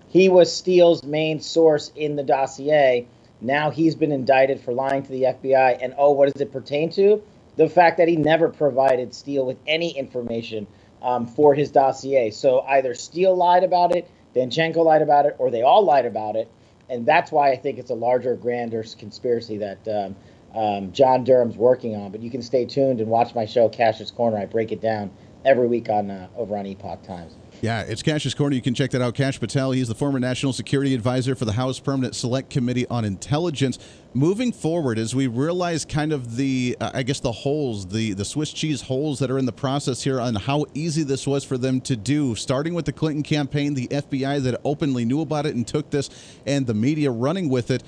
[0.10, 3.08] He was Steele's main source in the dossier.
[3.42, 5.80] Now he's been indicted for lying to the FBI.
[5.82, 7.22] And oh, what does it pertain to?
[7.56, 10.68] The fact that he never provided Steele with any information
[11.02, 12.32] um, for his dossier.
[12.32, 16.36] So either Steele lied about it, Danchenko lied about it, or they all lied about
[16.36, 16.52] it
[16.90, 20.16] and that's why I think it's a larger, grander conspiracy that um,
[20.56, 22.12] um, John Durham's working on.
[22.12, 24.38] But you can stay tuned and watch my show, Kash's Corner.
[24.38, 25.12] I break it down
[25.44, 27.37] every week on uh, over on Epoch Times.
[27.60, 28.56] Yeah, it's Kash's Corner.
[28.56, 29.16] You can check that out.
[29.16, 29.72] Kash Patel.
[29.72, 33.80] He's the former National Security Advisor for the House Permanent Select Committee on Intelligence.
[34.14, 38.26] Moving forward, as we realize kind of the, uh, I guess, the holes, the, the
[38.26, 41.58] Swiss cheese holes that are in the process here on how easy this was for
[41.58, 45.56] them to do, starting with the Clinton campaign, the FBI that openly knew about it
[45.56, 46.12] and took this,
[46.46, 47.82] and the media running with it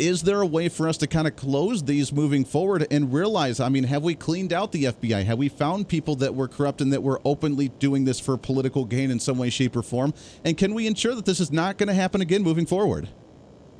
[0.00, 3.60] is there a way for us to kind of close these moving forward and realize,
[3.60, 5.24] I mean, have we cleaned out the FBI?
[5.26, 8.84] Have we found people that were corrupt and that were openly doing this for political
[8.84, 10.14] gain in some way, shape, or form?
[10.44, 13.08] And can we ensure that this is not going to happen again moving forward?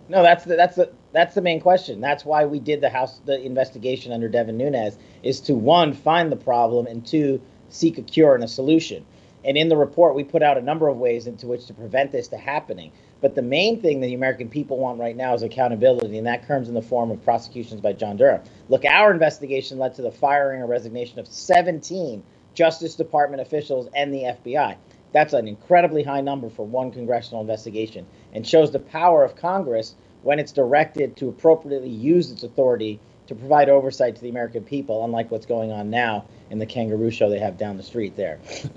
[0.09, 2.00] No, that's the, that's the That's the main question.
[2.00, 6.30] That's why we did the house the investigation under Devin Nunes is to one find
[6.30, 9.04] the problem and two seek a cure and a solution.
[9.44, 12.12] And in the report, we put out a number of ways into which to prevent
[12.12, 12.92] this to happening.
[13.20, 16.46] But the main thing that the American people want right now is accountability, and that
[16.46, 18.42] comes in the form of prosecutions by John Durham.
[18.68, 22.22] Look, our investigation led to the firing or resignation of 17
[22.55, 24.76] Justice Department officials and the FBI.
[25.12, 29.94] That's an incredibly high number for one congressional investigation and shows the power of Congress
[30.22, 33.00] when it's directed to appropriately use its authority
[33.31, 37.12] to provide oversight to the American people, unlike what's going on now in the kangaroo
[37.12, 38.40] show they have down the street there.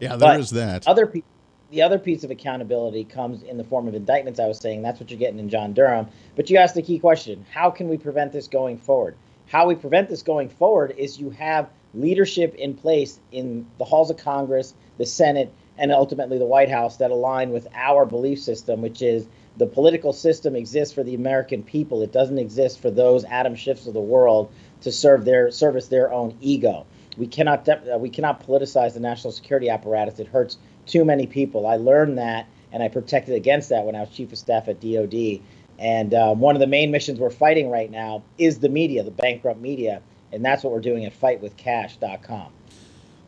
[0.00, 0.86] yeah, there but is that.
[0.86, 1.30] Other people
[1.70, 4.38] the other piece of accountability comes in the form of indictments.
[4.38, 6.08] I was saying that's what you're getting in John Durham.
[6.36, 9.16] But you asked the key question: How can we prevent this going forward?
[9.46, 14.10] How we prevent this going forward is you have leadership in place in the halls
[14.10, 18.82] of Congress, the Senate, and ultimately the White House that align with our belief system,
[18.82, 22.02] which is the political system exists for the American people.
[22.02, 26.12] It doesn't exist for those Adam Schiffs of the world to serve their service their
[26.12, 26.86] own ego.
[27.16, 30.18] We cannot de- uh, we cannot politicize the national security apparatus.
[30.18, 31.66] It hurts too many people.
[31.66, 34.80] I learned that, and I protected against that when I was chief of staff at
[34.80, 35.40] DoD.
[35.78, 39.10] And uh, one of the main missions we're fighting right now is the media, the
[39.10, 42.52] bankrupt media, and that's what we're doing at FightWithKash.com.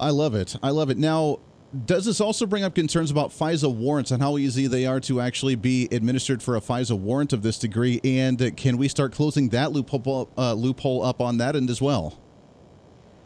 [0.00, 0.56] I love it.
[0.62, 0.98] I love it.
[0.98, 1.40] Now,
[1.84, 5.20] does this also bring up concerns about FISA warrants and how easy they are to
[5.20, 8.00] actually be administered for a FISA warrant of this degree?
[8.02, 12.18] And can we start closing that loophole, uh, loophole up on that end as well?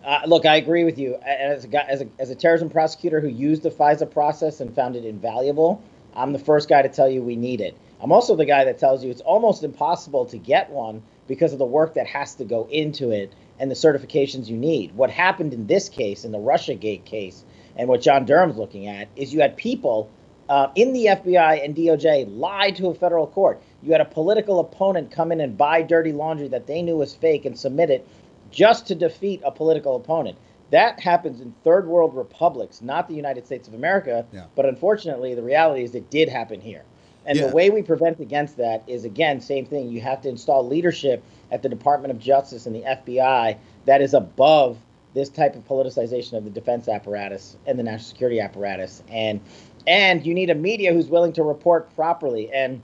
[0.04, 1.14] Uh, look, I agree with you.
[1.16, 4.74] As a, guy, as, a, as a terrorism prosecutor who used the FISA process and
[4.74, 5.80] found it invaluable,
[6.14, 7.76] I'm the first guy to tell you we need it.
[8.00, 11.60] I'm also the guy that tells you it's almost impossible to get one because of
[11.60, 14.96] the work that has to go into it and the certifications you need.
[14.96, 17.44] What happened in this case, in the Russiagate case,
[17.76, 20.10] and what John Durham's looking at, is you had people
[20.48, 23.62] uh, in the FBI and DOJ lie to a federal court.
[23.82, 27.14] You had a political opponent come in and buy dirty laundry that they knew was
[27.14, 28.06] fake and submit it
[28.50, 30.36] just to defeat a political opponent.
[30.70, 34.26] That happens in third world republics, not the United States of America.
[34.32, 34.46] Yeah.
[34.54, 36.84] But unfortunately, the reality is it did happen here.
[37.24, 37.46] And yeah.
[37.46, 39.90] the way we prevent against that is again, same thing.
[39.90, 44.14] You have to install leadership at the Department of Justice and the FBI that is
[44.14, 44.78] above
[45.14, 49.02] this type of politicization of the defense apparatus and the national security apparatus.
[49.08, 49.40] And
[49.86, 52.52] and you need a media who's willing to report properly.
[52.52, 52.82] And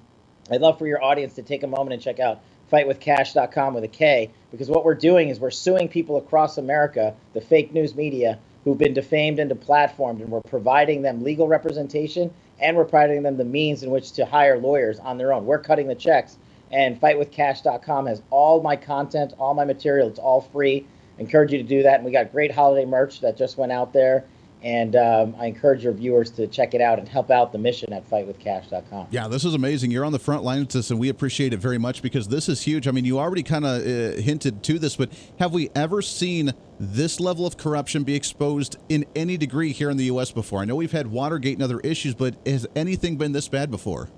[0.51, 2.41] I'd love for your audience to take a moment and check out
[2.73, 7.41] fightwithkash.com with a K, because what we're doing is we're suing people across America, the
[7.41, 12.77] fake news media, who've been defamed and deplatformed, and we're providing them legal representation and
[12.77, 15.47] we're providing them the means in which to hire lawyers on their own.
[15.47, 16.37] We're cutting the checks.
[16.71, 20.09] And fightwithkash.com has all my content, all my material.
[20.09, 20.87] It's all free.
[21.19, 21.97] Encourage you to do that.
[21.97, 24.25] And we got great holiday merch that just went out there.
[24.61, 27.93] And um, I encourage your viewers to check it out and help out the mission
[27.93, 29.07] at fightwithkash.com.
[29.11, 29.93] Yeah, this is amazing.
[29.93, 32.49] You're on the front lines with this, and we appreciate it very much because this
[32.49, 32.89] is huge.
[32.89, 36.53] I mean, you already kind of uh, hinted to this, but have we ever seen
[36.81, 40.33] this level of corruption be exposed in any degree here in the U.S.
[40.33, 40.61] before?
[40.61, 44.09] I know we've had Watergate and other issues, but has anything been this bad before?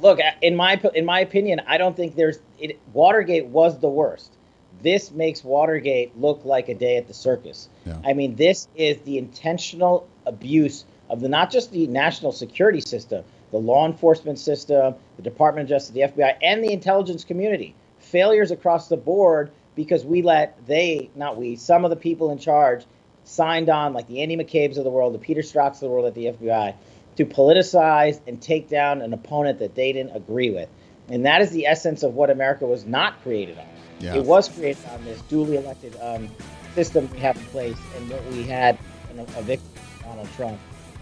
[0.00, 4.35] Look, in my in my opinion, I don't think there's it, Watergate was the worst.
[4.82, 7.68] This makes Watergate look like a day at the circus.
[7.84, 7.98] Yeah.
[8.04, 13.24] I mean, this is the intentional abuse of the not just the national security system,
[13.50, 17.74] the law enforcement system, the Department of Justice, the FBI, and the intelligence community.
[17.98, 22.38] Failures across the board because we let they, not we, some of the people in
[22.38, 22.84] charge
[23.24, 26.06] signed on, like the Andy McCabe's of the world, the Peter Strzok's of the world
[26.06, 26.74] at the FBI,
[27.16, 30.68] to politicize and take down an opponent that they didn't agree with.
[31.08, 33.66] And that is the essence of what America was not created on.
[33.98, 34.16] Yeah.
[34.16, 36.28] It was created on this duly elected um,
[36.74, 38.78] system we have in place, and what we had
[39.10, 39.68] in a, a victim,
[40.02, 40.58] Donald Trump,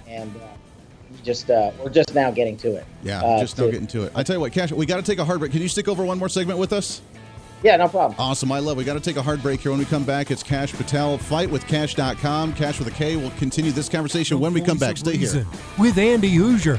[0.06, 0.46] and uh,
[1.24, 2.84] just uh, we're just now getting to it.
[3.02, 4.12] Yeah, uh, just now getting to it.
[4.14, 5.52] I tell you what, Kash, we got to take a hard break.
[5.52, 7.00] Can you stick over one more segment with us?
[7.64, 8.14] Yeah, no problem.
[8.18, 8.52] Awesome.
[8.52, 8.76] I love.
[8.76, 9.72] We got to take a hard break here.
[9.72, 11.16] When we come back, it's Kash Patel.
[11.16, 12.52] Fight with Kash.com.
[12.52, 13.16] Cash with a K.
[13.16, 14.98] We'll continue this conversation when we come back.
[14.98, 15.46] Stay here
[15.78, 16.78] with Andy Hooser.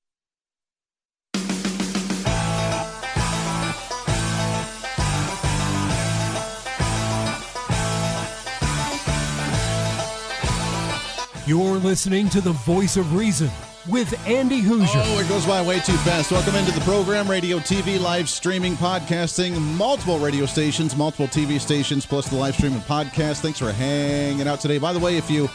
[11.51, 13.49] You're listening to the voice of reason
[13.89, 15.03] with Andy Hooser.
[15.03, 16.31] Oh, it goes by way too fast.
[16.31, 22.05] Welcome into the program, radio, TV, live streaming, podcasting, multiple radio stations, multiple TV stations,
[22.05, 23.41] plus the live stream podcast.
[23.41, 24.77] Thanks for hanging out today.
[24.77, 25.49] By the way, if you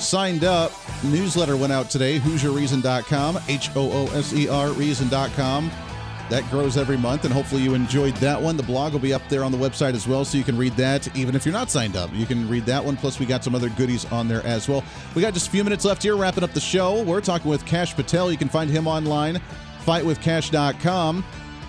[0.00, 0.72] signed up,
[1.04, 5.70] newsletter went out today, HooserReason.com, H O O S E R Reason.com.
[6.30, 8.56] That grows every month, and hopefully you enjoyed that one.
[8.56, 10.74] The blog will be up there on the website as well, so you can read
[10.76, 12.08] that even if you're not signed up.
[12.14, 12.96] You can read that one.
[12.96, 14.82] Plus, we got some other goodies on there as well.
[15.14, 17.02] We got just a few minutes left here, wrapping up the show.
[17.02, 18.32] We're talking with Kash Patel.
[18.32, 19.40] You can find him online,
[19.84, 21.24] fightwithkash.com.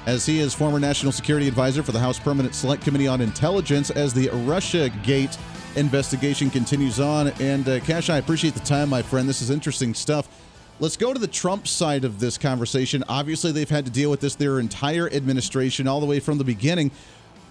[0.06, 3.90] as he is former national security advisor for the House Permanent Select Committee on Intelligence
[3.90, 5.38] as the Russia Gate
[5.76, 7.28] investigation continues on.
[7.42, 9.28] And uh, Kash, I appreciate the time, my friend.
[9.28, 10.30] This is interesting stuff.
[10.78, 13.06] Let's go to the Trump side of this conversation.
[13.08, 16.44] Obviously, they've had to deal with this their entire administration, all the way from the
[16.44, 16.92] beginning.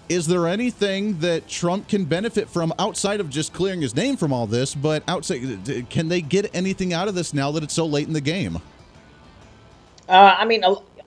[0.09, 4.31] Is there anything that Trump can benefit from outside of just clearing his name from
[4.31, 4.75] all this?
[4.75, 8.13] But outside, can they get anything out of this now that it's so late in
[8.13, 8.57] the game?
[10.07, 10.63] Uh, I mean,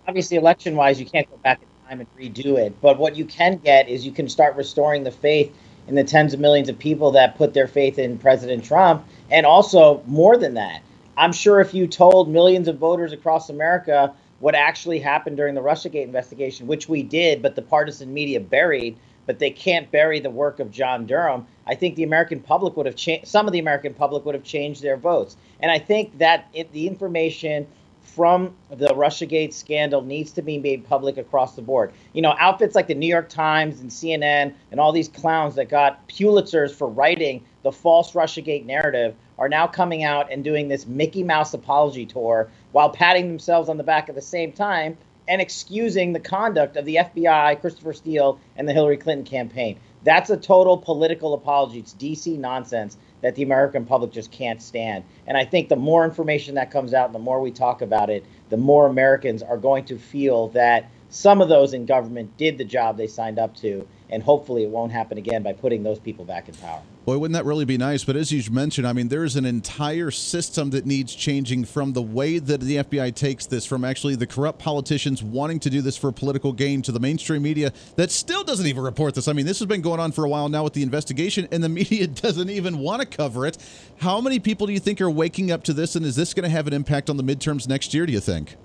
[0.09, 2.75] obviously, election wise, you can't go back in time and redo it.
[2.81, 5.57] But what you can get is you can start restoring the faith
[5.87, 9.07] in the tens of millions of people that put their faith in President Trump.
[9.31, 10.83] And also, more than that,
[11.19, 15.61] I'm sure if you told millions of voters across America what actually happened during the
[15.61, 18.97] Russiagate investigation, which we did, but the partisan media buried,
[19.27, 21.45] but they can't bury the work of John Durham.
[21.67, 23.27] I think the American public would have changed.
[23.27, 26.71] Some of the American public would have changed their votes, and I think that it,
[26.73, 27.67] the information
[28.01, 31.93] from the Russiagate scandal needs to be made public across the board.
[32.13, 35.69] You know, outfits like the New York Times and CNN and all these clowns that
[35.69, 40.87] got Pulitzers for writing the false Russiagate narrative are now coming out and doing this
[40.87, 45.41] Mickey Mouse apology tour while patting themselves on the back at the same time and
[45.41, 49.79] excusing the conduct of the FBI, Christopher Steele, and the Hillary Clinton campaign.
[50.03, 51.79] That's a total political apology.
[51.81, 55.05] It's DC nonsense that the American public just can't stand.
[55.27, 58.25] And I think the more information that comes out, the more we talk about it,
[58.49, 62.65] the more Americans are going to feel that some of those in government did the
[62.65, 66.25] job they signed up to and hopefully it won't happen again by putting those people
[66.25, 66.83] back in power.
[67.09, 68.05] Boy, wouldn't that really be nice?
[68.05, 72.03] But as you mentioned, I mean, there's an entire system that needs changing from the
[72.03, 75.97] way that the FBI takes this, from actually the corrupt politicians wanting to do this
[75.97, 79.27] for political gain, to the mainstream media that still doesn't even report this.
[79.27, 81.65] I mean, this has been going on for a while now with the investigation, and
[81.65, 83.57] the media doesn't even want to cover it.
[84.03, 86.45] How many people do you think are waking up to this, and is this going
[86.45, 88.57] to have an impact on the midterms next year, do you think?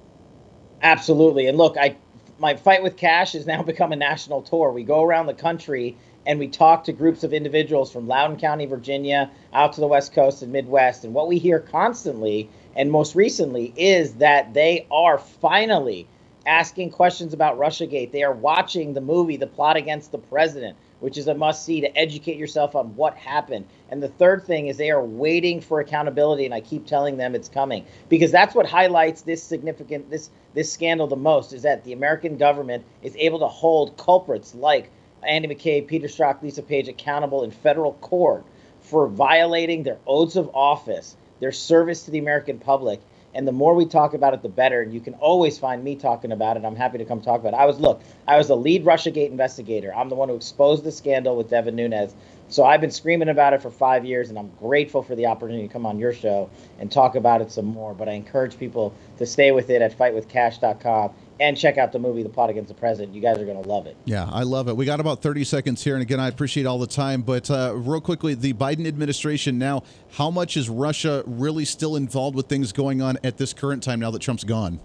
[0.82, 1.48] Absolutely.
[1.48, 1.96] And look, I
[2.39, 4.71] my fight with Kash has now become a national tour.
[4.71, 8.65] We go around the country and we talk to groups of individuals from Loudoun County,
[8.65, 11.03] Virginia, out to the West Coast and Midwest.
[11.03, 16.07] And what we hear constantly and most recently is that they are finally
[16.45, 18.11] asking questions about Russiagate.
[18.11, 21.82] They are watching the movie The Plot Against the President, which is a must see
[21.82, 23.66] to educate yourself on what happened.
[23.89, 27.36] And the third thing is they are waiting for accountability and I keep telling them
[27.36, 31.84] it's coming because that's what highlights this significant this this scandal the most is that
[31.84, 34.89] the American government is able to hold culprits like
[35.28, 38.45] Andy McCabe, Peter Strzok, Lisa Page accountable in federal court
[38.80, 43.01] for violating their oaths of office, their service to the American public.
[43.36, 44.81] And the more we talk about it, the better.
[44.81, 46.65] And you can always find me talking about it.
[46.65, 47.57] I'm happy to come talk about it.
[47.57, 49.93] I was, look, I was the lead Russiagate investigator.
[49.93, 52.13] I'm the one who exposed the scandal with Devin Nunes.
[52.49, 55.67] So I've been screaming about it for five years, and I'm grateful for the opportunity
[55.67, 57.93] to come on your show and talk about it some more.
[57.95, 62.23] But I encourage people to stay with it at fightwithkash.com and check out the movie
[62.23, 63.13] The Plot Against the President.
[63.13, 63.97] You guys are going to love it.
[64.05, 64.77] Yeah, I love it.
[64.77, 65.95] We got about 30 seconds here.
[65.95, 67.21] And again, I appreciate all the time.
[67.21, 72.36] But uh, real quickly, the Biden administration now, how much is Russia really still involved
[72.36, 74.79] with things going on at this current time now that Trump's gone?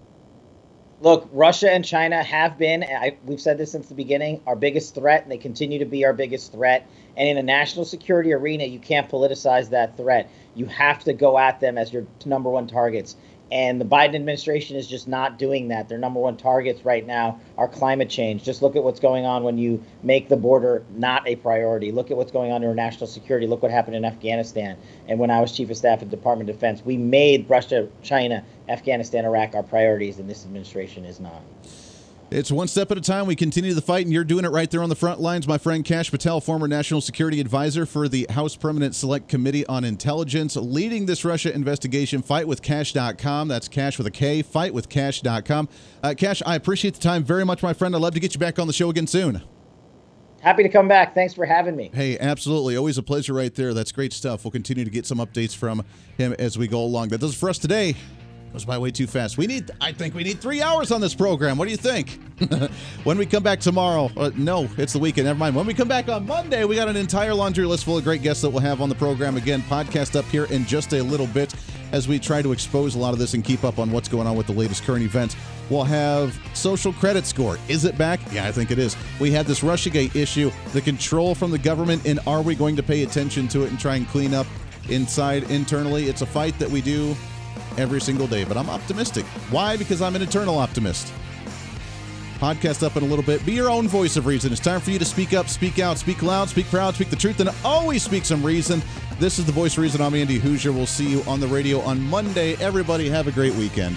[1.00, 4.96] Look, Russia and China have been, I, we've said this since the beginning, our biggest
[4.96, 6.88] threat, and they continue to be our biggest threat.
[7.16, 10.28] And in a national security arena, you can't politicize that threat.
[10.56, 13.14] You have to go at them as your number one targets.
[13.50, 15.88] And the Biden administration is just not doing that.
[15.88, 18.44] Their number one targets right now are climate change.
[18.44, 21.90] Just look at what's going on when you make the border not a priority.
[21.90, 23.46] Look at what's going on in our national security.
[23.46, 24.76] Look what happened in Afghanistan.
[25.06, 27.88] And when I was chief of staff at the Department of Defense, we made Russia,
[28.02, 31.42] China, Afghanistan, Iraq our priorities, and this administration is not.
[32.30, 33.26] It's one step at a time.
[33.26, 35.48] We continue the fight, and you're doing it right there on the front lines.
[35.48, 39.82] My friend Kash Patel, former National Security Advisor for the House Permanent Select Committee on
[39.82, 42.22] Intelligence, leading this Russia investigation.
[42.22, 43.48] FightWithKash.com.
[43.48, 44.42] That's Cash with a K.
[44.42, 45.68] FightWithKash.com.
[46.02, 47.94] Uh, Kash, I appreciate the time very much, my friend.
[47.96, 49.40] I'd love to get you back on the show again soon.
[50.42, 51.14] Happy to come back.
[51.14, 51.90] Thanks for having me.
[51.94, 52.76] Hey, absolutely.
[52.76, 53.72] Always a pleasure right there.
[53.72, 54.44] That's great stuff.
[54.44, 55.82] We'll continue to get some updates from
[56.18, 57.08] him as we go along.
[57.08, 57.96] That does it for us today.
[58.52, 59.36] Goes by way too fast.
[59.36, 61.58] We need, I think we need three hours on this program.
[61.58, 62.18] What do you think?
[63.04, 65.26] when we come back tomorrow, uh, no, it's the weekend.
[65.26, 65.54] Never mind.
[65.54, 68.22] When we come back on Monday, we got an entire laundry list full of great
[68.22, 69.60] guests that we'll have on the program again.
[69.62, 71.54] Podcast up here in just a little bit
[71.92, 74.26] as we try to expose a lot of this and keep up on what's going
[74.26, 75.36] on with the latest current events.
[75.68, 77.58] We'll have social credit score.
[77.68, 78.20] Is it back?
[78.32, 78.96] Yeah, I think it is.
[79.20, 82.82] We had this Russiagate issue, the control from the government, and are we going to
[82.82, 84.46] pay attention to it and try and clean up
[84.88, 86.08] inside internally?
[86.08, 87.14] It's a fight that we do
[87.78, 89.24] every single day, but I'm optimistic.
[89.50, 89.76] Why?
[89.76, 91.12] Because I'm an eternal optimist.
[92.38, 93.44] Podcast up in a little bit.
[93.44, 94.52] Be your own voice of reason.
[94.52, 97.16] It's time for you to speak up, speak out, speak loud, speak proud, speak the
[97.16, 98.82] truth, and always speak some reason.
[99.18, 100.00] This is the voice of reason.
[100.00, 100.72] I'm Andy Hooser.
[100.72, 102.54] We'll see you on the radio on Monday.
[102.56, 103.96] Everybody, have a great weekend.